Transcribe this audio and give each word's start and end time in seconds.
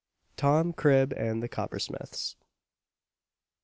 TOM 0.35 0.73
CRIB 0.73 1.13
AND 1.15 1.43
THE 1.43 1.47
COPPERSMITHS. 1.47 2.35